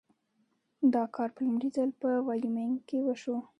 [0.93, 3.37] دا کار په لومړي ځل په وایومینګ کې وشو.